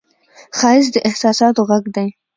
ښایست 0.57 0.91
د 0.93 0.95
احساساتو 1.09 1.61
غږ 1.69 1.85
دی 1.95 2.07